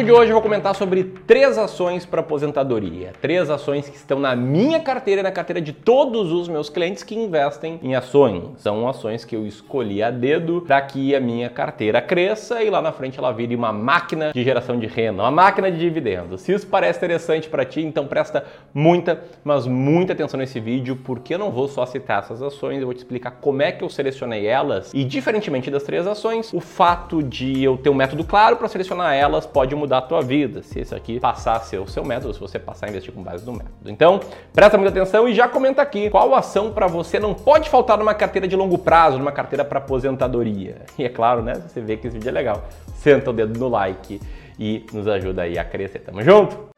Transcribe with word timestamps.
vídeo 0.00 0.14
de 0.14 0.18
hoje 0.18 0.30
eu 0.30 0.34
vou 0.34 0.42
comentar 0.42 0.74
sobre 0.74 1.04
três 1.04 1.58
ações 1.58 2.06
para 2.06 2.20
aposentadoria. 2.20 3.12
Três 3.20 3.50
ações 3.50 3.86
que 3.86 3.96
estão 3.96 4.18
na 4.18 4.34
minha 4.34 4.80
carteira 4.80 5.20
e 5.20 5.22
na 5.22 5.30
carteira 5.30 5.60
de 5.60 5.74
todos 5.74 6.32
os 6.32 6.48
meus 6.48 6.70
clientes 6.70 7.02
que 7.02 7.14
investem 7.14 7.78
em 7.82 7.94
ações. 7.94 8.44
São 8.56 8.88
ações 8.88 9.26
que 9.26 9.36
eu 9.36 9.46
escolhi 9.46 10.02
a 10.02 10.10
dedo 10.10 10.62
para 10.66 10.80
que 10.80 11.14
a 11.14 11.20
minha 11.20 11.50
carteira 11.50 12.00
cresça 12.00 12.62
e 12.62 12.70
lá 12.70 12.80
na 12.80 12.92
frente 12.92 13.18
ela 13.18 13.30
vire 13.30 13.54
uma 13.54 13.74
máquina 13.74 14.32
de 14.32 14.42
geração 14.42 14.78
de 14.78 14.86
renda, 14.86 15.22
uma 15.22 15.30
máquina 15.30 15.70
de 15.70 15.78
dividendos. 15.78 16.40
Se 16.40 16.52
isso 16.52 16.66
parece 16.66 16.96
interessante 16.98 17.50
para 17.50 17.66
ti, 17.66 17.82
então 17.82 18.06
presta 18.06 18.46
muita, 18.72 19.22
mas 19.44 19.66
muita 19.66 20.14
atenção 20.14 20.38
nesse 20.38 20.58
vídeo, 20.60 20.96
porque 21.04 21.34
eu 21.34 21.38
não 21.38 21.50
vou 21.50 21.68
só 21.68 21.84
citar 21.84 22.20
essas 22.20 22.40
ações, 22.40 22.80
eu 22.80 22.86
vou 22.86 22.94
te 22.94 22.98
explicar 22.98 23.32
como 23.32 23.60
é 23.60 23.70
que 23.70 23.84
eu 23.84 23.90
selecionei 23.90 24.46
elas 24.46 24.94
e 24.94 25.04
diferentemente 25.04 25.70
das 25.70 25.82
três 25.82 26.06
ações, 26.06 26.54
o 26.54 26.60
fato 26.60 27.22
de 27.22 27.62
eu 27.62 27.76
ter 27.76 27.90
um 27.90 27.94
método 27.94 28.24
claro 28.24 28.56
para 28.56 28.66
selecionar 28.66 29.14
elas 29.14 29.44
pode 29.44 29.74
mudar 29.74 29.89
a 29.98 30.02
tua 30.02 30.22
vida, 30.22 30.62
se 30.62 30.80
esse 30.80 30.94
aqui 30.94 31.20
passar 31.20 31.56
a 31.56 31.60
ser 31.60 31.78
o 31.78 31.86
seu 31.86 32.04
método, 32.04 32.32
se 32.34 32.40
você 32.40 32.58
passar 32.58 32.86
a 32.86 32.88
investir 32.88 33.12
com 33.12 33.22
base 33.22 33.44
no 33.44 33.52
método. 33.52 33.90
Então, 33.90 34.20
presta 34.52 34.76
muita 34.78 34.90
atenção 34.90 35.28
e 35.28 35.34
já 35.34 35.48
comenta 35.48 35.82
aqui 35.82 36.10
qual 36.10 36.34
ação 36.34 36.72
para 36.72 36.86
você 36.86 37.18
não 37.18 37.34
pode 37.34 37.68
faltar 37.68 37.98
numa 37.98 38.14
carteira 38.14 38.46
de 38.46 38.56
longo 38.56 38.78
prazo, 38.78 39.18
numa 39.18 39.32
carteira 39.32 39.64
para 39.64 39.78
aposentadoria. 39.78 40.82
E 40.98 41.04
é 41.04 41.08
claro, 41.08 41.42
né, 41.42 41.54
você 41.54 41.80
vê 41.80 41.96
que 41.96 42.06
esse 42.06 42.16
vídeo 42.16 42.28
é 42.28 42.32
legal, 42.32 42.64
senta 42.94 43.30
o 43.30 43.32
dedo 43.32 43.58
no 43.58 43.68
like 43.68 44.20
e 44.58 44.84
nos 44.92 45.06
ajuda 45.08 45.42
aí 45.42 45.58
a 45.58 45.64
crescer. 45.64 46.00
Tamo 46.00 46.22
junto? 46.22 46.70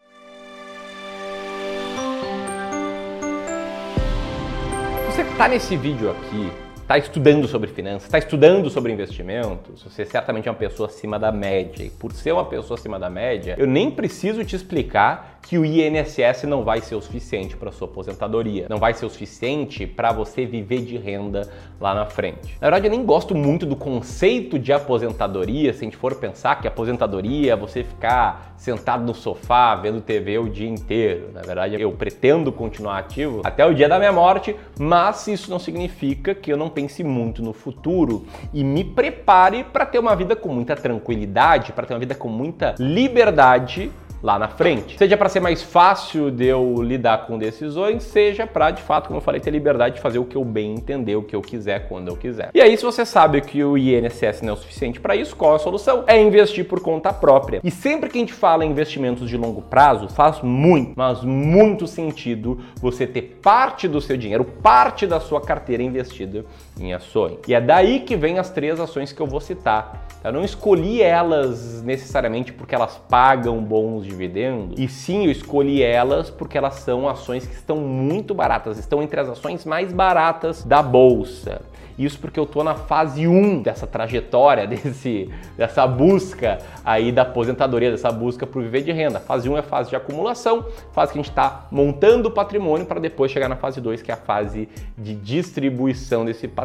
Você 5.06 5.24
que 5.24 5.36
tá 5.36 5.48
nesse 5.48 5.76
vídeo 5.76 6.10
aqui 6.10 6.50
está 6.82 6.98
estudando 6.98 7.48
sobre 7.48 7.70
finanças, 7.70 8.04
está 8.04 8.18
estudando 8.18 8.68
sobre 8.68 8.92
investimentos, 8.92 9.82
você 9.82 10.04
certamente 10.04 10.48
é 10.48 10.50
uma 10.50 10.56
pessoa 10.56 10.88
acima 10.88 11.18
da 11.18 11.32
média. 11.32 11.84
E 11.84 11.90
por 11.90 12.12
ser 12.12 12.32
uma 12.32 12.44
pessoa 12.44 12.78
acima 12.78 12.98
da 12.98 13.08
média, 13.08 13.54
eu 13.58 13.66
nem 13.66 13.90
preciso 13.90 14.44
te 14.44 14.54
explicar 14.54 15.31
que 15.42 15.58
o 15.58 15.64
INSS 15.64 16.44
não 16.44 16.62
vai 16.62 16.80
ser 16.80 16.94
o 16.94 17.00
suficiente 17.02 17.56
para 17.56 17.72
sua 17.72 17.88
aposentadoria, 17.88 18.66
não 18.70 18.78
vai 18.78 18.94
ser 18.94 19.04
o 19.04 19.10
suficiente 19.10 19.86
para 19.86 20.12
você 20.12 20.46
viver 20.46 20.82
de 20.82 20.96
renda 20.96 21.48
lá 21.80 21.94
na 21.94 22.06
frente. 22.06 22.56
Na 22.60 22.68
verdade, 22.68 22.86
eu 22.86 22.90
nem 22.90 23.04
gosto 23.04 23.34
muito 23.34 23.66
do 23.66 23.76
conceito 23.76 24.58
de 24.58 24.72
aposentadoria, 24.72 25.72
se 25.72 25.80
a 25.80 25.84
gente 25.84 25.96
for 25.96 26.14
pensar 26.14 26.60
que 26.60 26.68
aposentadoria 26.68 27.52
é 27.52 27.56
você 27.56 27.82
ficar 27.82 28.54
sentado 28.56 29.04
no 29.04 29.12
sofá 29.12 29.74
vendo 29.74 30.00
TV 30.00 30.38
o 30.38 30.48
dia 30.48 30.68
inteiro. 30.68 31.30
Na 31.34 31.42
verdade, 31.42 31.80
eu 31.80 31.90
pretendo 31.92 32.52
continuar 32.52 32.98
ativo 32.98 33.42
até 33.44 33.66
o 33.66 33.74
dia 33.74 33.88
da 33.88 33.98
minha 33.98 34.12
morte, 34.12 34.54
mas 34.78 35.26
isso 35.26 35.50
não 35.50 35.58
significa 35.58 36.34
que 36.34 36.52
eu 36.52 36.56
não 36.56 36.70
pense 36.70 37.02
muito 37.02 37.42
no 37.42 37.52
futuro 37.52 38.24
e 38.54 38.62
me 38.62 38.84
prepare 38.84 39.64
para 39.64 39.84
ter 39.84 39.98
uma 39.98 40.14
vida 40.14 40.36
com 40.36 40.48
muita 40.48 40.76
tranquilidade, 40.76 41.72
para 41.72 41.86
ter 41.86 41.94
uma 41.94 42.00
vida 42.00 42.14
com 42.14 42.28
muita 42.28 42.76
liberdade 42.78 43.90
lá 44.22 44.38
na 44.38 44.48
frente. 44.48 44.96
Seja 44.96 45.16
para 45.16 45.28
ser 45.28 45.40
mais 45.40 45.62
fácil 45.62 46.30
de 46.30 46.46
eu 46.46 46.80
lidar 46.82 47.26
com 47.26 47.36
decisões, 47.36 48.04
seja 48.04 48.46
para, 48.46 48.70
de 48.70 48.82
fato, 48.82 49.08
como 49.08 49.18
eu 49.18 49.22
falei, 49.22 49.40
ter 49.40 49.50
liberdade 49.50 49.96
de 49.96 50.00
fazer 50.00 50.18
o 50.18 50.24
que 50.24 50.36
eu 50.36 50.44
bem 50.44 50.74
entender, 50.74 51.16
o 51.16 51.22
que 51.22 51.34
eu 51.34 51.42
quiser, 51.42 51.88
quando 51.88 52.08
eu 52.08 52.16
quiser. 52.16 52.50
E 52.54 52.60
aí, 52.60 52.76
se 52.76 52.84
você 52.84 53.04
sabe 53.04 53.40
que 53.40 53.62
o 53.64 53.76
INSS 53.76 54.42
não 54.42 54.50
é 54.50 54.52
o 54.52 54.56
suficiente 54.56 55.00
para 55.00 55.16
isso, 55.16 55.34
qual 55.34 55.54
a 55.54 55.58
solução? 55.58 56.04
É 56.06 56.20
investir 56.20 56.66
por 56.66 56.80
conta 56.80 57.12
própria. 57.12 57.60
E 57.64 57.70
sempre 57.70 58.08
que 58.08 58.18
a 58.18 58.20
gente 58.20 58.32
fala 58.32 58.64
em 58.64 58.70
investimentos 58.70 59.28
de 59.28 59.36
longo 59.36 59.62
prazo, 59.62 60.08
faz 60.08 60.40
muito, 60.40 60.92
mas 60.96 61.22
muito 61.22 61.86
sentido 61.86 62.60
você 62.80 63.06
ter 63.06 63.38
parte 63.42 63.88
do 63.88 64.00
seu 64.00 64.16
dinheiro, 64.16 64.44
parte 64.44 65.06
da 65.06 65.18
sua 65.18 65.40
carteira 65.40 65.82
investida 65.82 66.44
em 66.78 66.92
ações. 66.92 67.38
E 67.46 67.54
é 67.54 67.60
daí 67.60 68.00
que 68.00 68.16
vem 68.16 68.38
as 68.38 68.50
três 68.50 68.80
ações 68.80 69.12
que 69.12 69.20
eu 69.20 69.26
vou 69.26 69.40
citar. 69.40 70.08
Eu 70.24 70.32
não 70.32 70.44
escolhi 70.44 71.02
elas 71.02 71.82
necessariamente 71.82 72.52
porque 72.52 72.74
elas 72.74 73.00
pagam 73.08 73.60
bons 73.62 74.04
dividendos, 74.04 74.78
e 74.78 74.86
sim 74.86 75.24
eu 75.26 75.32
escolhi 75.32 75.82
elas 75.82 76.30
porque 76.30 76.56
elas 76.56 76.74
são 76.74 77.08
ações 77.08 77.44
que 77.44 77.54
estão 77.54 77.76
muito 77.76 78.32
baratas, 78.32 78.78
estão 78.78 79.02
entre 79.02 79.18
as 79.18 79.28
ações 79.28 79.64
mais 79.64 79.92
baratas 79.92 80.62
da 80.62 80.80
bolsa. 80.80 81.60
Isso 81.98 82.18
porque 82.18 82.40
eu 82.40 82.46
tô 82.46 82.64
na 82.64 82.74
fase 82.74 83.26
1 83.26 83.62
dessa 83.62 83.86
trajetória, 83.86 84.66
desse, 84.68 85.30
dessa 85.56 85.86
busca 85.86 86.58
aí 86.84 87.12
da 87.12 87.22
aposentadoria, 87.22 87.90
dessa 87.90 88.10
busca 88.10 88.46
por 88.46 88.62
viver 88.62 88.82
de 88.82 88.92
renda. 88.92 89.20
Fase 89.20 89.48
1 89.48 89.56
é 89.56 89.60
a 89.60 89.62
fase 89.62 89.90
de 89.90 89.96
acumulação, 89.96 90.64
fase 90.92 91.12
que 91.12 91.18
a 91.18 91.22
gente 91.22 91.30
está 91.30 91.66
montando 91.70 92.28
o 92.28 92.32
patrimônio 92.32 92.86
para 92.86 93.00
depois 93.00 93.30
chegar 93.30 93.48
na 93.48 93.56
fase 93.56 93.80
2, 93.80 94.02
que 94.02 94.10
é 94.10 94.14
a 94.14 94.16
fase 94.16 94.68
de 94.96 95.14
distribuição 95.14 96.24
desse 96.24 96.48
patrimônio 96.48 96.61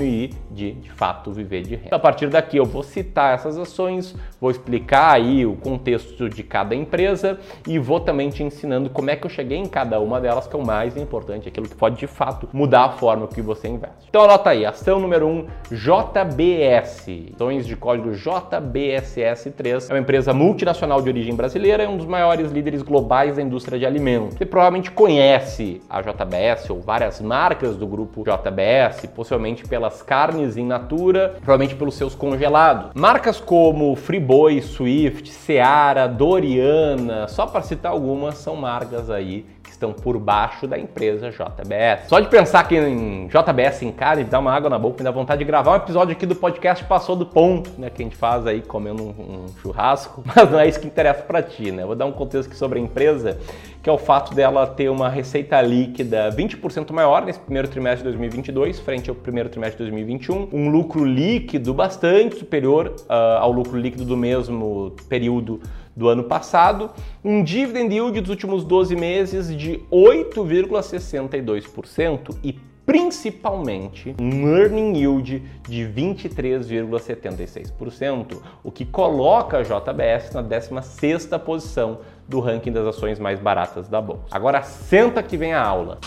e 0.00 0.30
de, 0.50 0.72
de 0.72 0.90
fato, 0.90 1.32
viver 1.32 1.62
de 1.62 1.76
renda. 1.76 1.96
A 1.96 1.98
partir 1.98 2.28
daqui 2.28 2.56
eu 2.56 2.64
vou 2.64 2.82
citar 2.82 3.34
essas 3.34 3.58
ações, 3.58 4.14
vou 4.40 4.50
explicar 4.50 5.14
aí 5.14 5.44
o 5.44 5.56
contexto 5.56 6.28
de 6.28 6.42
cada 6.42 6.74
empresa 6.74 7.38
e 7.66 7.78
vou 7.78 8.00
também 8.00 8.30
te 8.30 8.42
ensinando 8.42 8.88
como 8.90 9.10
é 9.10 9.16
que 9.16 9.26
eu 9.26 9.30
cheguei 9.30 9.58
em 9.58 9.66
cada 9.66 10.00
uma 10.00 10.20
delas, 10.20 10.46
que 10.46 10.54
é 10.54 10.58
o 10.58 10.64
mais 10.64 10.96
importante, 10.96 11.48
aquilo 11.48 11.68
que 11.68 11.74
pode 11.74 11.96
de 11.96 12.06
fato 12.06 12.48
mudar 12.52 12.84
a 12.84 12.90
forma 12.90 13.26
que 13.26 13.42
você 13.42 13.68
investe. 13.68 14.08
Então 14.08 14.22
anota 14.22 14.50
aí, 14.50 14.64
ação 14.64 15.00
número 15.00 15.26
1, 15.26 15.30
um, 15.30 15.46
JBS. 15.70 17.08
Ações 17.34 17.66
de 17.66 17.76
código 17.76 18.10
JBSS3. 18.10 19.90
É 19.90 19.92
uma 19.92 20.00
empresa 20.00 20.32
multinacional 20.32 21.02
de 21.02 21.08
origem 21.08 21.34
brasileira, 21.34 21.82
é 21.82 21.88
um 21.88 21.96
dos 21.96 22.06
maiores 22.06 22.50
líderes 22.50 22.82
globais 22.82 23.36
da 23.36 23.42
indústria 23.42 23.78
de 23.78 23.86
alimentos. 23.86 24.34
Você 24.36 24.46
provavelmente 24.46 24.90
conhece 24.90 25.80
a 25.88 26.00
JBS 26.00 26.70
ou 26.70 26.80
várias 26.80 27.20
marcas 27.20 27.76
do 27.76 27.86
grupo 27.86 28.22
JBS, 28.22 29.06
possivelmente 29.14 29.39
pelas 29.68 30.02
carnes 30.02 30.56
in 30.56 30.66
natura, 30.66 31.36
provavelmente 31.40 31.74
pelos 31.74 31.94
seus 31.94 32.14
congelados. 32.14 32.92
Marcas 32.94 33.40
como 33.40 33.96
Friboi, 33.96 34.60
Swift, 34.60 35.28
Seara, 35.30 36.06
Doriana, 36.06 37.26
só 37.28 37.46
para 37.46 37.62
citar 37.62 37.92
algumas, 37.92 38.38
são 38.38 38.56
marcas 38.56 39.10
aí 39.10 39.46
estão 39.80 39.94
por 39.94 40.18
baixo 40.18 40.66
da 40.66 40.78
empresa 40.78 41.30
JBS. 41.30 42.08
Só 42.08 42.20
de 42.20 42.28
pensar 42.28 42.60
aqui 42.60 42.76
em 42.76 43.26
JBS 43.28 43.82
em 43.82 43.90
cara 43.90 44.20
e 44.20 44.24
dar 44.24 44.38
uma 44.38 44.52
água 44.52 44.68
na 44.68 44.78
boca, 44.78 44.98
me 44.98 45.04
dá 45.04 45.10
vontade 45.10 45.38
de 45.38 45.44
gravar 45.46 45.72
um 45.72 45.76
episódio 45.76 46.12
aqui 46.12 46.26
do 46.26 46.36
podcast 46.36 46.84
Passou 46.84 47.16
do 47.16 47.24
Ponto, 47.24 47.70
né? 47.78 47.88
Que 47.88 48.02
a 48.02 48.04
gente 48.04 48.16
faz 48.16 48.46
aí 48.46 48.60
comendo 48.60 49.02
um, 49.02 49.08
um 49.08 49.46
churrasco, 49.62 50.22
mas 50.36 50.50
não 50.50 50.60
é 50.60 50.68
isso 50.68 50.78
que 50.78 50.86
interessa 50.86 51.22
para 51.22 51.42
ti, 51.42 51.72
né? 51.72 51.86
vou 51.86 51.96
dar 51.96 52.04
um 52.04 52.12
contexto 52.12 52.48
aqui 52.48 52.56
sobre 52.56 52.78
a 52.78 52.82
empresa, 52.82 53.38
que 53.82 53.88
é 53.88 53.92
o 53.92 53.96
fato 53.96 54.34
dela 54.34 54.66
ter 54.66 54.90
uma 54.90 55.08
receita 55.08 55.60
líquida 55.62 56.30
20% 56.30 56.92
maior 56.92 57.24
nesse 57.24 57.38
primeiro 57.38 57.66
trimestre 57.66 58.00
de 58.00 58.10
2022, 58.10 58.80
frente 58.80 59.08
ao 59.08 59.16
primeiro 59.16 59.48
trimestre 59.48 59.78
de 59.78 59.90
2021, 59.90 60.48
um 60.52 60.68
lucro 60.68 61.04
líquido 61.04 61.72
bastante 61.72 62.36
superior 62.36 62.94
uh, 63.08 63.38
ao 63.40 63.50
lucro 63.50 63.78
líquido 63.78 64.04
do 64.04 64.16
mesmo 64.16 64.94
período 65.08 65.60
do 66.00 66.08
ano 66.08 66.24
passado, 66.24 66.90
um 67.22 67.44
dividend 67.44 67.94
yield 67.94 68.18
dos 68.22 68.30
últimos 68.30 68.64
12 68.64 68.96
meses 68.96 69.54
de 69.54 69.82
8,62% 69.92 72.34
e 72.42 72.58
principalmente 72.86 74.16
um 74.18 74.48
earning 74.48 74.96
yield 74.96 75.42
de 75.68 75.82
23,76%, 75.82 78.40
o 78.64 78.72
que 78.72 78.86
coloca 78.86 79.58
a 79.58 79.62
JBS 79.62 80.32
na 80.32 80.42
16ª 80.42 81.38
posição 81.38 81.98
do 82.26 82.40
ranking 82.40 82.72
das 82.72 82.86
ações 82.86 83.18
mais 83.18 83.38
baratas 83.38 83.86
da 83.86 84.00
bolsa. 84.00 84.22
Agora 84.30 84.62
senta 84.62 85.22
que 85.22 85.36
vem 85.36 85.52
a 85.52 85.62
aula. 85.62 85.98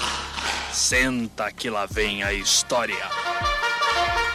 Senta 0.72 1.52
que 1.52 1.70
lá 1.70 1.86
vem 1.86 2.24
a 2.24 2.34
história 2.34 2.96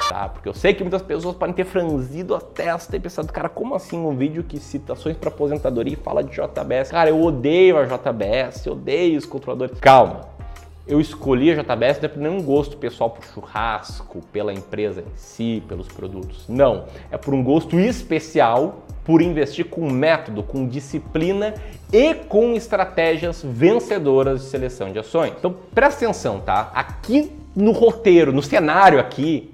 tá? 0.09 0.29
Porque 0.29 0.49
eu 0.49 0.55
sei 0.55 0.75
que 0.75 0.83
muitas 0.83 1.03
pessoas 1.03 1.37
podem 1.37 1.55
ter 1.55 1.65
franzido 1.65 2.35
a 2.35 2.41
testa 2.41 2.97
e 2.97 3.01
pensado, 3.01 3.33
cara, 3.33 3.49
como 3.49 3.75
assim 3.75 3.99
um 3.99 4.17
vídeo 4.17 4.43
que 4.43 4.59
citações 4.59 5.17
para 5.17 5.29
aposentadoria 5.29 5.93
e 5.93 5.97
fala 5.97 6.25
de 6.25 6.31
JBS? 6.31 6.91
Cara, 6.91 7.11
eu 7.11 7.23
odeio 7.23 7.77
a 7.79 7.85
JBS, 7.85 8.67
eu 8.67 8.73
odeio 8.73 9.19
os 9.19 9.27
controladores. 9.27 9.79
Calma. 9.79 10.39
Eu 10.87 11.03
escolhi 11.03 11.51
a 11.51 11.63
JBS 11.63 12.01
não 12.01 12.09
por 12.09 12.19
nenhum 12.19 12.43
gosto 12.43 12.79
pessoal 12.79 13.11
por 13.11 13.23
churrasco, 13.23 14.23
pela 14.33 14.55
empresa 14.55 15.03
em 15.03 15.17
si, 15.17 15.63
pelos 15.69 15.87
produtos. 15.87 16.47
Não. 16.49 16.87
É 17.11 17.19
por 17.19 17.35
um 17.35 17.45
gosto 17.45 17.79
especial 17.79 18.87
por 19.05 19.21
investir 19.21 19.67
com 19.67 19.91
método, 19.91 20.43
com 20.43 20.67
disciplina 20.67 21.53
e 21.93 22.15
com 22.15 22.55
estratégias 22.55 23.43
vencedoras 23.45 24.41
de 24.41 24.47
seleção 24.47 24.91
de 24.91 24.99
ações. 24.99 25.35
Então 25.39 25.55
presta 25.75 26.07
atenção, 26.07 26.41
tá? 26.41 26.71
Aqui 26.75 27.33
no 27.55 27.73
roteiro, 27.73 28.33
no 28.33 28.43
cenário 28.43 28.99
aqui, 28.99 29.53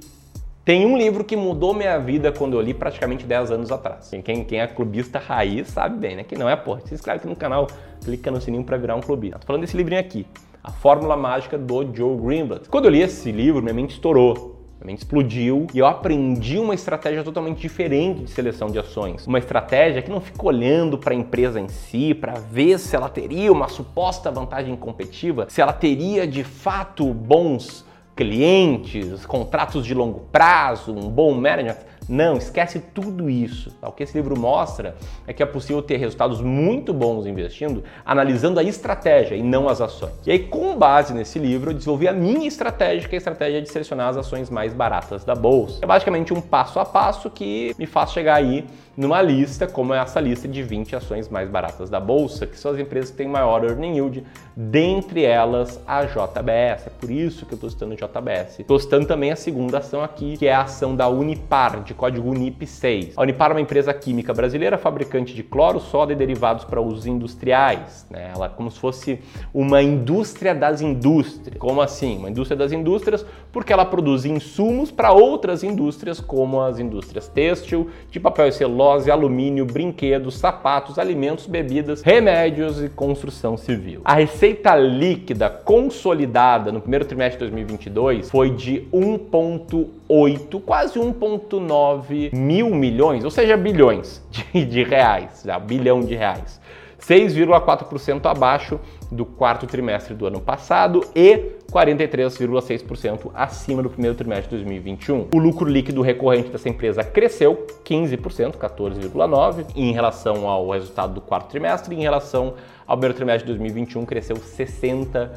tem 0.65 0.87
um 0.87 0.97
livro 0.97 1.23
que 1.23 1.37
mudou 1.37 1.75
minha 1.75 1.99
vida 1.99 2.33
quando 2.33 2.55
eu 2.55 2.61
li 2.63 2.73
praticamente 2.73 3.27
10 3.27 3.51
anos 3.51 3.71
atrás. 3.71 4.11
Quem, 4.25 4.43
quem 4.45 4.61
é 4.61 4.67
clubista 4.67 5.19
raiz 5.19 5.69
sabe 5.69 5.99
bem, 5.99 6.17
né? 6.17 6.25
Que 6.25 6.39
não 6.39 6.49
é, 6.49 6.57
porra. 6.57 6.81
Se 6.87 6.95
inscreve 6.95 7.19
aqui 7.19 7.29
no 7.29 7.37
canal, 7.37 7.67
clica 8.03 8.31
no 8.31 8.41
sininho 8.41 8.65
para 8.65 8.79
virar 8.79 8.95
um 8.95 9.03
clubista. 9.03 9.39
Tô 9.39 9.47
falando 9.47 9.61
desse 9.61 9.77
livrinho 9.77 10.01
aqui, 10.01 10.27
A 10.63 10.73
Fórmula 10.73 11.19
Mágica 11.19 11.59
do 11.59 11.95
Joe 11.95 12.17
Greenblatt. 12.17 12.71
Quando 12.71 12.87
eu 12.87 12.93
li 12.93 13.03
esse 13.03 13.31
livro, 13.31 13.61
minha 13.63 13.75
mente 13.75 13.91
estourou. 13.91 14.59
Minha 14.81 14.87
mente 14.87 15.01
explodiu 15.01 15.67
e 15.75 15.81
eu 15.81 15.87
aprendi 15.87 16.59
uma 16.59 16.75
estratégia 16.75 17.23
totalmente 17.23 17.61
diferente 17.61 18.23
de 18.23 18.31
seleção 18.31 18.71
de 18.71 18.79
ações. 18.79 19.27
Uma 19.27 19.39
estratégia 19.39 20.01
que 20.01 20.11
não 20.11 20.21
fica 20.21 20.47
olhando 20.47 20.97
para 20.97 21.13
a 21.13 21.17
empresa 21.17 21.61
em 21.61 21.69
si, 21.69 22.15
para 22.15 22.35
ver 22.39 22.79
se 22.79 22.97
ela 22.97 23.11
teria 23.11 23.53
uma 23.53 23.69
suposta 23.69 24.31
vantagem 24.31 24.75
competitiva, 24.77 25.45
se 25.51 25.61
ela 25.61 25.75
teria 25.75 26.27
de 26.27 26.43
fato 26.43 27.13
bons 27.13 27.85
clientes, 28.15 29.27
contratos 29.27 29.85
de 29.85 29.95
longo 29.95 30.21
prazo, 30.31 30.93
um 30.93 31.11
bom 31.11 31.35
management. 31.35 31.79
Não, 32.09 32.37
esquece 32.37 32.81
tudo 32.93 33.31
isso. 33.31 33.71
Tá? 33.81 33.89
O 33.89 33.93
que 33.93 34.03
esse 34.03 34.17
livro 34.17 34.39
mostra 34.39 34.97
é 35.27 35.33
que 35.33 35.43
é 35.43 35.47
possível 35.47 35.83
ter 35.83 35.97
resultados 35.97 36.41
muito 36.41 36.93
bons 36.93 37.27
investindo, 37.27 37.83
analisando 38.05 38.61
a 38.61 38.63
estratégia 38.63 39.35
e 39.35 39.43
não 39.43 39.69
as 39.69 39.81
ações. 39.81 40.13
E 40.27 40.31
aí, 40.31 40.39
com 40.39 40.77
base 40.77 41.15
nesse 41.15 41.39
livro, 41.39 41.71
eu 41.71 41.75
desenvolvi 41.75 42.09
a 42.09 42.13
minha 42.13 42.47
estratégia, 42.47 43.09
que 43.09 43.15
é 43.15 43.17
a 43.17 43.19
estratégia 43.19 43.63
de 43.63 43.69
selecionar 43.69 44.09
as 44.09 44.17
ações 44.17 44.51
mais 44.51 44.75
baratas 44.75 45.25
da 45.25 45.35
bolsa. 45.35 45.79
É 45.83 45.87
basicamente 45.87 46.33
um 46.33 46.41
passo 46.41 46.79
a 46.79 46.85
passo 46.85 47.31
que 47.31 47.75
me 47.79 47.87
faz 47.87 48.13
chegar 48.13 48.35
aí 48.35 48.67
numa 48.97 49.21
lista, 49.21 49.67
como 49.67 49.93
é 49.93 49.99
essa 49.99 50.21
lista 50.21 50.47
de 50.47 50.63
20 50.63 50.97
ações 50.97 51.29
mais 51.29 51.49
baratas 51.49 51.91
da 51.91 51.99
bolsa, 51.99 52.47
que 52.47 52.59
são 52.59 52.73
as 52.73 52.79
empresas 52.79 53.11
que 53.11 53.17
têm 53.17 53.29
maior 53.29 53.65
earning 53.65 53.95
yield, 53.95 54.25
dentre 54.57 55.25
elas 55.25 55.81
a 55.87 56.05
JBS. 56.05 56.87
É 56.87 56.93
por 57.01 57.11
isso 57.11 57.45
que 57.47 57.55
eu 57.55 57.57
estou 57.57 57.71
citando 57.71 57.97
JBS. 57.97 58.61
Estou 58.61 58.79
citando 58.79 59.07
também 59.07 59.33
a 59.33 59.37
segunda 59.37 59.79
ação 59.79 60.03
aqui, 60.03 60.37
que 60.37 60.47
é 60.47 60.55
a 60.55 60.63
ação 60.63 60.95
da 60.95 61.09
Unipar, 61.09 61.83
de 61.83 61.94
código 61.95 62.31
UNIP6. 62.31 63.13
A 63.17 63.23
Unipar 63.23 63.51
é 63.51 63.55
uma 63.55 63.61
empresa 63.61 63.95
química 63.95 64.35
brasileira, 64.35 64.77
fabricante 64.77 65.35
de 65.35 65.43
cloro, 65.43 65.81
soda 65.81 66.13
e 66.13 66.17
derivados 66.17 66.65
para 66.65 66.81
usos 66.81 67.07
industriais. 67.07 68.07
Né? 68.11 68.33
Ela 68.35 68.47
é 68.47 68.49
como 68.49 68.71
se 68.71 68.79
fosse 68.79 69.21
uma 69.53 69.83
indústria 69.83 70.55
das 70.55 70.81
indústrias. 70.81 71.59
Como 71.59 71.81
assim? 71.81 72.19
Uma 72.19 72.31
indústria 72.31 72.57
das 72.57 72.73
indústrias, 72.73 73.25
porque 73.53 73.73
ela 73.73 73.85
produz 73.85 74.25
insumos 74.25 74.91
para 74.91 75.13
outras 75.13 75.63
indústrias, 75.63 76.21
como 76.21 76.61
as 76.61 76.79
indústrias 76.79 77.29
têxtil, 77.29 77.91
de 78.11 78.19
papel 78.19 78.49
e 78.49 78.53
celulose, 78.53 79.11
alumínio, 79.11 79.65
brinquedos, 79.65 80.37
sapatos, 80.37 80.99
alimentos, 80.99 81.47
bebidas, 81.47 82.03
remédios 82.03 82.83
e 82.83 82.89
construção 82.89 83.57
civil. 83.57 84.01
A 84.05 84.15
receita 84.15 84.75
líquida 84.75 85.49
consolidada 85.49 86.73
no 86.73 86.81
primeiro 86.81 87.05
trimestre 87.05 87.39
de 87.47 87.51
2022 87.51 88.31
foi 88.31 88.51
de 88.51 88.87
1,8, 88.93 90.61
quase 90.63 90.99
1,9 90.99 91.84
mil 92.33 92.71
milhões, 92.71 93.25
ou 93.25 93.31
seja, 93.31 93.57
bilhões 93.57 94.23
de, 94.31 94.65
de 94.65 94.83
reais, 94.83 95.43
já, 95.45 95.59
bilhão 95.59 96.01
de 96.01 96.15
reais. 96.15 96.61
6,4% 97.01 98.25
abaixo 98.25 98.81
do 99.11 99.27
quarto 99.27 99.67
trimestre 99.67 100.15
do 100.15 100.27
ano 100.27 100.41
passado 100.41 101.05
e 101.15 101.53
43,6% 101.71 103.31
acima 103.35 103.83
do 103.83 103.91
primeiro 103.91 104.17
trimestre 104.17 104.49
de 104.49 104.65
2021. 104.65 105.29
O 105.35 105.39
lucro 105.39 105.69
líquido 105.69 106.01
recorrente 106.01 106.49
dessa 106.49 106.69
empresa 106.69 107.05
cresceu 107.05 107.67
15%, 107.85 108.57
14,9% 108.57 109.67
em 109.77 109.93
relação 109.93 110.49
ao 110.49 110.71
resultado 110.71 111.15
do 111.15 111.21
quarto 111.21 111.51
trimestre, 111.51 111.95
em 111.95 112.01
relação 112.01 112.55
ao 112.87 112.97
primeiro 112.97 113.15
trimestre 113.15 113.47
de 113.47 113.59
2021 113.59 114.07
cresceu 114.07 114.37
60%. 114.37 115.29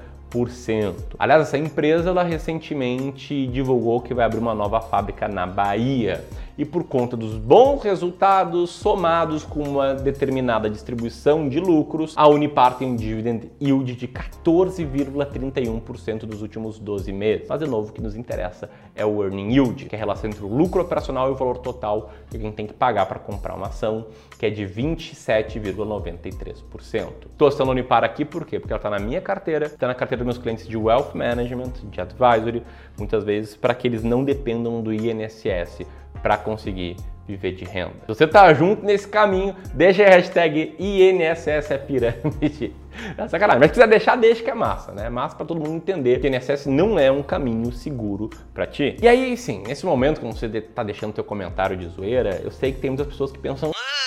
Aliás, 1.18 1.42
essa 1.44 1.58
empresa 1.58 2.10
ela 2.10 2.24
recentemente 2.24 3.48
divulgou 3.48 4.02
que 4.02 4.14
vai 4.14 4.26
abrir 4.26 4.40
uma 4.40 4.54
nova 4.54 4.82
fábrica 4.82 5.28
na 5.28 5.46
Bahia 5.46 6.24
e 6.58 6.66
por 6.66 6.84
conta 6.84 7.16
dos 7.16 7.38
bons 7.38 7.84
resultados 7.84 8.72
somados 8.72 9.46
com 9.46 9.62
uma 9.62 9.94
determinada 9.94 10.68
distribuição 10.70 11.48
de 11.48 11.60
lucros, 11.60 12.14
a 12.16 12.28
Unipar 12.28 12.78
tem 12.78 12.90
um 12.90 12.96
dividend 12.96 13.52
yield 13.62 13.96
de 13.96 14.08
14,31% 14.08 16.26
dos 16.26 16.42
últimos 16.42 16.80
12 16.80 17.12
meses. 17.12 17.46
Mas, 17.48 17.60
de 17.60 17.68
novo, 17.68 17.90
o 17.90 17.94
que 17.94 18.02
nos 18.02 18.16
interessa 18.16 18.72
é 18.96 19.06
o 19.06 19.24
earning 19.24 19.54
yield, 19.54 19.86
que 19.86 19.96
é 19.96 19.98
a 19.98 20.00
relação 20.00 20.28
entre 20.30 20.44
o 20.44 20.48
lucro 20.48 20.82
operacional 20.82 21.30
e 21.30 21.32
o 21.32 21.36
valor 21.36 21.60
total 21.60 22.10
que 22.30 22.38
alguém 22.38 22.52
tem 22.52 22.66
que 22.66 22.74
pagar 22.74 23.06
para 23.06 23.20
comprar 23.20 23.54
uma 23.54 23.68
ação, 23.68 24.08
que 24.40 24.46
é 24.46 24.50
de 24.50 24.66
27,93%. 24.66 27.10
Estou 27.32 27.52
citando 27.52 27.70
a 27.70 27.74
Unipar 27.74 28.04
aqui 28.04 28.26
por 28.26 28.46
quê? 28.46 28.60
Porque 28.60 28.74
ela 28.74 28.80
está 28.80 28.90
na 28.90 28.98
minha 29.00 29.22
carteira, 29.22 29.68
está 29.68 29.88
na 29.88 29.94
carteira 29.94 30.24
dos 30.24 30.34
meus 30.34 30.44
clientes 30.44 30.68
de 30.68 30.76
Wealth 30.76 31.14
Management, 31.14 31.74
de 31.92 32.02
Advisory, 32.02 32.64
muitas 32.98 33.24
vezes 33.24 33.56
para 33.56 33.76
que 33.76 33.88
eles 33.88 34.04
não 34.04 34.24
dependam 34.24 34.82
do 34.82 34.92
INSS 34.92 35.86
para 36.28 36.38
conseguir 36.38 36.98
viver 37.26 37.54
de 37.54 37.64
renda. 37.64 37.94
Se 38.02 38.08
você 38.08 38.28
tá 38.28 38.54
junto 38.54 38.84
nesse 38.84 39.08
caminho, 39.08 39.56
deixa 39.74 40.04
a 40.04 40.10
hashtag 40.10 40.76
INSS 40.78 41.72
é 41.72 41.78
pirâmide. 41.78 42.76
É 43.16 43.28
sacanagem, 43.28 43.60
mas 43.60 43.68
se 43.68 43.74
quiser 43.74 43.88
deixar, 43.88 44.18
deixa 44.18 44.44
que 44.44 44.50
é 44.50 44.56
massa, 44.56 44.92
né? 44.92 45.06
É 45.06 45.10
massa 45.10 45.36
para 45.36 45.46
todo 45.46 45.60
mundo 45.60 45.76
entender 45.76 46.20
que 46.20 46.28
INSS 46.28 46.66
não 46.66 46.98
é 46.98 47.12
um 47.12 47.22
caminho 47.22 47.72
seguro 47.72 48.28
para 48.56 48.66
ti. 48.66 48.98
E 49.00 49.08
aí, 49.08 49.38
sim, 49.38 49.62
nesse 49.68 49.86
momento, 49.86 50.20
quando 50.20 50.36
você 50.36 50.50
tá 50.60 50.82
deixando 50.82 51.14
teu 51.14 51.24
comentário 51.24 51.78
de 51.78 51.88
zoeira, 51.90 52.42
eu 52.44 52.50
sei 52.50 52.74
que 52.74 52.80
tem 52.80 52.90
muitas 52.90 53.06
pessoas 53.06 53.32
que 53.32 53.38
pensam 53.38 53.70
Assim 53.70 53.98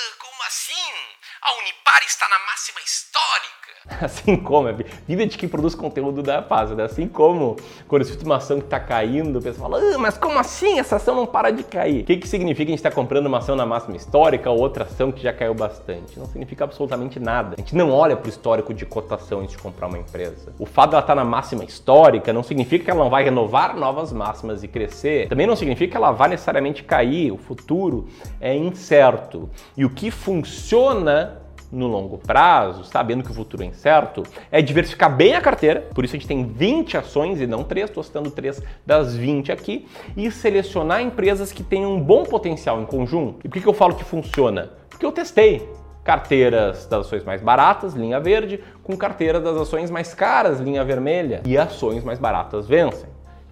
como, 4.44 4.68
é 4.68 4.74
vida 5.06 5.26
de 5.26 5.36
quem 5.36 5.48
produz 5.48 5.74
conteúdo 5.74 6.22
da 6.22 6.40
paz, 6.40 6.70
né? 6.70 6.84
Assim 6.84 7.06
como 7.06 7.56
quando 7.88 8.04
você 8.04 8.20
uma 8.24 8.36
ação 8.36 8.58
que 8.58 8.64
está 8.64 8.78
caindo, 8.78 9.38
o 9.38 9.42
pessoal 9.42 9.70
fala, 9.70 9.82
ah, 9.94 9.98
mas 9.98 10.16
como 10.16 10.38
assim? 10.38 10.78
Essa 10.78 10.96
ação 10.96 11.14
não 11.14 11.26
para 11.26 11.50
de 11.50 11.62
cair. 11.62 12.02
O 12.02 12.04
que, 12.04 12.16
que 12.16 12.28
significa 12.28 12.66
que 12.66 12.70
a 12.70 12.76
gente 12.76 12.78
está 12.78 12.90
comprando 12.90 13.26
uma 13.26 13.38
ação 13.38 13.56
na 13.56 13.66
máxima 13.66 13.96
histórica 13.96 14.50
ou 14.50 14.58
outra 14.58 14.84
ação 14.84 15.10
que 15.10 15.22
já 15.22 15.32
caiu 15.32 15.54
bastante? 15.54 16.18
Não 16.18 16.26
significa 16.26 16.64
absolutamente 16.64 17.18
nada. 17.18 17.54
A 17.56 17.60
gente 17.60 17.74
não 17.74 17.90
olha 17.90 18.16
para 18.16 18.26
o 18.26 18.28
histórico 18.28 18.72
de 18.74 18.84
cotação 18.84 19.40
antes 19.40 19.56
de 19.56 19.62
comprar 19.62 19.86
uma 19.86 19.98
empresa. 19.98 20.52
O 20.58 20.66
fato 20.66 20.90
dela 20.90 21.00
estar 21.00 21.14
tá 21.14 21.22
na 21.22 21.24
máxima 21.24 21.64
histórica 21.64 22.32
não 22.32 22.42
significa 22.42 22.84
que 22.84 22.90
ela 22.90 23.00
não 23.00 23.10
vai 23.10 23.24
renovar 23.24 23.76
novas 23.76 24.12
máximas 24.12 24.62
e 24.62 24.68
crescer. 24.68 25.28
Também 25.28 25.46
não 25.46 25.56
significa 25.56 25.92
que 25.92 25.96
ela 25.96 26.12
vai 26.12 26.28
necessariamente 26.28 26.84
cair. 26.84 27.32
O 27.32 27.36
futuro 27.36 28.06
é 28.40 28.54
incerto. 28.54 29.48
E 29.76 29.84
o 29.84 29.90
que 29.90 30.10
funciona 30.10 31.40
no 31.72 31.86
longo 31.86 32.18
prazo, 32.18 32.84
sabendo 32.84 33.22
que 33.22 33.30
o 33.30 33.34
futuro 33.34 33.62
é 33.62 33.66
incerto, 33.66 34.22
é 34.50 34.60
diversificar 34.60 35.14
bem 35.14 35.34
a 35.34 35.40
carteira. 35.40 35.88
Por 35.94 36.04
isso 36.04 36.16
a 36.16 36.18
gente 36.18 36.28
tem 36.28 36.44
20 36.44 36.96
ações 36.96 37.40
e 37.40 37.46
não 37.46 37.62
3, 37.62 37.88
estou 37.88 38.02
citando 38.02 38.30
3 38.30 38.62
das 38.84 39.14
20 39.14 39.52
aqui, 39.52 39.86
e 40.16 40.30
selecionar 40.30 41.00
empresas 41.00 41.52
que 41.52 41.62
tenham 41.62 41.94
um 41.94 42.00
bom 42.00 42.24
potencial 42.24 42.80
em 42.80 42.86
conjunto. 42.86 43.40
E 43.44 43.48
por 43.48 43.54
que, 43.54 43.60
que 43.60 43.68
eu 43.68 43.74
falo 43.74 43.94
que 43.94 44.04
funciona? 44.04 44.70
Porque 44.88 45.06
eu 45.06 45.12
testei 45.12 45.68
carteiras 46.02 46.86
das 46.86 47.06
ações 47.06 47.24
mais 47.24 47.40
baratas, 47.42 47.94
linha 47.94 48.18
verde, 48.18 48.60
com 48.82 48.96
carteira 48.96 49.38
das 49.40 49.56
ações 49.56 49.90
mais 49.90 50.14
caras, 50.14 50.58
linha 50.58 50.84
vermelha, 50.84 51.42
e 51.46 51.56
ações 51.56 52.02
mais 52.02 52.18
baratas 52.18 52.66
vencem. 52.66 53.08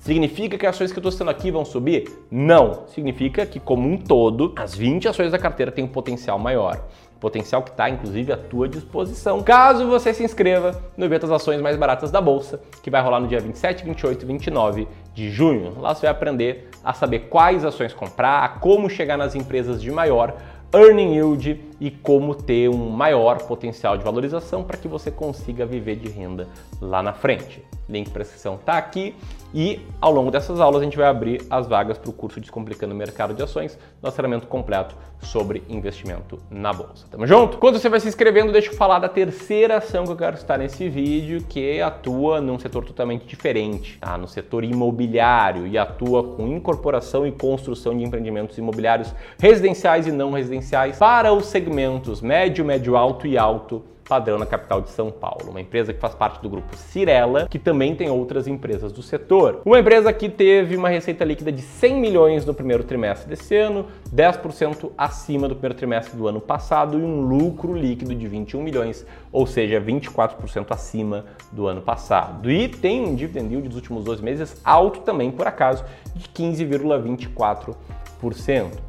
Significa 0.08 0.56
que 0.56 0.66
as 0.66 0.74
ações 0.74 0.90
que 0.90 0.98
eu 0.98 1.02
estou 1.02 1.12
citando 1.12 1.30
aqui 1.30 1.50
vão 1.50 1.66
subir? 1.66 2.08
Não. 2.30 2.86
Significa 2.86 3.44
que, 3.44 3.60
como 3.60 3.86
um 3.86 3.98
todo, 3.98 4.54
as 4.56 4.74
20 4.74 5.06
ações 5.06 5.32
da 5.32 5.38
carteira 5.38 5.70
têm 5.70 5.84
um 5.84 5.88
potencial 5.88 6.38
maior 6.38 6.80
potencial 7.20 7.64
que 7.64 7.70
está 7.70 7.90
inclusive 7.90 8.32
à 8.32 8.36
tua 8.36 8.68
disposição. 8.68 9.42
Caso 9.42 9.88
você 9.88 10.14
se 10.14 10.22
inscreva 10.22 10.80
no 10.96 11.04
evento 11.04 11.22
das 11.22 11.32
ações 11.32 11.60
mais 11.60 11.76
baratas 11.76 12.12
da 12.12 12.20
bolsa, 12.20 12.60
que 12.80 12.88
vai 12.88 13.02
rolar 13.02 13.18
no 13.18 13.26
dia 13.26 13.40
27, 13.40 13.84
28 13.84 14.22
e 14.22 14.26
29 14.26 14.88
de 15.12 15.28
junho. 15.28 15.80
Lá 15.80 15.92
você 15.92 16.02
vai 16.02 16.10
aprender 16.10 16.70
a 16.84 16.94
saber 16.94 17.26
quais 17.28 17.64
ações 17.64 17.92
comprar, 17.92 18.44
a 18.44 18.48
como 18.48 18.88
chegar 18.88 19.18
nas 19.18 19.34
empresas 19.34 19.82
de 19.82 19.90
maior 19.90 20.36
earning 20.72 21.14
yield 21.14 21.60
e 21.80 21.90
como 21.90 22.34
ter 22.34 22.68
um 22.68 22.90
maior 22.90 23.38
potencial 23.46 23.96
de 23.96 24.04
valorização 24.04 24.64
para 24.64 24.76
que 24.76 24.88
você 24.88 25.10
consiga 25.10 25.64
viver 25.64 25.96
de 25.96 26.08
renda 26.08 26.48
lá 26.80 27.02
na 27.02 27.12
frente. 27.12 27.62
Link 27.88 28.10
para 28.10 28.20
a 28.20 28.24
inscrição 28.24 28.56
está 28.56 28.76
aqui 28.76 29.14
e 29.54 29.80
ao 29.98 30.12
longo 30.12 30.30
dessas 30.30 30.60
aulas 30.60 30.82
a 30.82 30.84
gente 30.84 30.96
vai 30.96 31.06
abrir 31.06 31.42
as 31.48 31.66
vagas 31.66 31.96
para 31.96 32.10
o 32.10 32.12
curso 32.12 32.38
Descomplicando 32.38 32.92
o 32.92 32.96
Mercado 32.96 33.32
de 33.32 33.42
Ações, 33.42 33.78
nosso 34.02 34.14
treinamento 34.14 34.46
completo 34.46 34.94
sobre 35.20 35.62
investimento 35.68 36.38
na 36.50 36.72
bolsa. 36.72 37.06
Tamo 37.10 37.26
junto? 37.26 37.56
Quando 37.56 37.78
você 37.78 37.88
vai 37.88 37.98
se 37.98 38.06
inscrevendo, 38.06 38.52
deixa 38.52 38.70
eu 38.70 38.74
falar 38.74 38.98
da 38.98 39.08
terceira 39.08 39.78
ação 39.78 40.04
que 40.04 40.12
eu 40.12 40.16
quero 40.16 40.36
citar 40.36 40.58
nesse 40.58 40.88
vídeo, 40.88 41.42
que 41.48 41.80
atua 41.80 42.42
num 42.42 42.58
setor 42.58 42.84
totalmente 42.84 43.26
diferente, 43.26 43.98
tá? 43.98 44.18
no 44.18 44.28
setor 44.28 44.64
imobiliário 44.64 45.66
e 45.66 45.78
atua 45.78 46.22
com 46.22 46.46
incorporação 46.46 47.26
e 47.26 47.32
construção 47.32 47.96
de 47.96 48.04
empreendimentos 48.04 48.58
imobiliários 48.58 49.14
residenciais 49.38 50.06
e 50.06 50.12
não 50.12 50.32
residenciais 50.32 50.98
para 50.98 51.32
os 51.32 51.46
segmentos 51.68 52.22
médio, 52.22 52.64
médio 52.64 52.96
alto 52.96 53.26
e 53.26 53.36
alto 53.36 53.84
padrão 54.08 54.38
na 54.38 54.46
capital 54.46 54.80
de 54.80 54.88
São 54.88 55.10
Paulo, 55.10 55.50
uma 55.50 55.60
empresa 55.60 55.92
que 55.92 56.00
faz 56.00 56.14
parte 56.14 56.40
do 56.40 56.48
grupo 56.48 56.74
Cirela, 56.74 57.46
que 57.46 57.58
também 57.58 57.94
tem 57.94 58.08
outras 58.08 58.48
empresas 58.48 58.90
do 58.90 59.02
setor. 59.02 59.60
Uma 59.66 59.78
empresa 59.78 60.10
que 60.14 60.30
teve 60.30 60.76
uma 60.76 60.88
receita 60.88 61.26
líquida 61.26 61.52
de 61.52 61.60
100 61.60 62.00
milhões 62.00 62.46
no 62.46 62.54
primeiro 62.54 62.82
trimestre 62.84 63.28
desse 63.28 63.54
ano, 63.54 63.84
10% 64.10 64.92
acima 64.96 65.46
do 65.46 65.54
primeiro 65.54 65.74
trimestre 65.74 66.16
do 66.16 66.26
ano 66.26 66.40
passado 66.40 66.98
e 66.98 67.02
um 67.02 67.20
lucro 67.20 67.74
líquido 67.74 68.14
de 68.14 68.26
21 68.26 68.62
milhões, 68.62 69.04
ou 69.30 69.46
seja, 69.46 69.78
24% 69.78 70.64
acima 70.70 71.26
do 71.52 71.66
ano 71.66 71.82
passado. 71.82 72.50
E 72.50 72.66
tem 72.66 73.04
um 73.04 73.14
dividend 73.14 73.52
yield 73.52 73.68
dos 73.68 73.76
últimos 73.76 74.04
12 74.04 74.22
meses 74.22 74.58
alto 74.64 75.00
também, 75.00 75.30
por 75.30 75.46
acaso, 75.46 75.84
de 76.14 76.26
15,24%. 76.30 77.74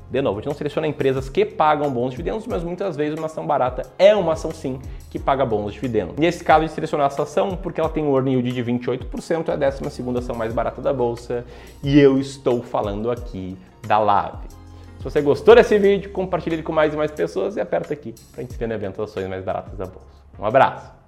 De 0.10 0.22
novo, 0.22 0.40
a 0.40 0.42
gente 0.42 0.50
não 0.50 0.56
seleciona 0.56 0.88
empresas 0.88 1.30
que 1.30 1.46
pagam 1.46 1.92
bons 1.92 2.12
dividendos, 2.12 2.48
mas 2.48 2.64
muitas 2.64 2.96
vezes 2.96 3.18
uma 3.18 3.28
ação 3.28 3.46
barata 3.46 3.84
é 3.98 4.16
uma 4.16 4.34
ação 4.34 4.52
sim 4.52 4.80
que 5.10 5.20
paga 5.20 5.46
bons 5.46 5.74
dividendos. 5.74 6.16
Nesse 6.18 6.44
caso, 6.44 6.60
a 6.60 6.68
gente 6.68 6.74
selecionou 6.74 7.06
essa 7.06 7.24
ação 7.24 7.56
porque 7.56 7.80
ela 7.80 7.90
tem 7.90 8.04
um 8.04 8.16
earning 8.16 8.34
yield 8.34 8.52
de 8.52 8.64
28%, 8.64 9.50
é 9.50 9.54
a 9.54 9.70
12 9.70 10.18
ação 10.18 10.36
mais 10.36 10.54
barata 10.54 10.82
da 10.82 10.92
bolsa, 10.92 11.46
e 11.84 12.00
eu 12.00 12.20
estou 12.20 12.62
falando 12.64 13.12
aqui 13.12 13.58
da 13.88 14.00
Lave. 14.00 14.48
Se 14.98 15.04
você 15.04 15.22
gostou 15.22 15.56
desse 15.56 15.78
vídeo, 15.80 16.12
compartilhe 16.12 16.58
ele 16.58 16.64
com 16.64 16.74
mais 16.74 16.94
e 16.94 16.98
mais 16.98 17.12
pessoas 17.12 17.56
e 17.56 17.62
aperta 17.62 17.94
aqui 17.94 18.14
para 18.32 18.42
a 18.42 18.44
gente 18.44 18.54
se 18.54 18.60
ver 18.60 18.68
no 18.68 18.74
evento 18.74 19.02
ações 19.02 19.28
mais 19.28 19.44
baratas 19.44 19.78
da 19.78 19.86
bolsa. 19.86 20.20
Um 20.38 20.46
abraço! 20.46 20.99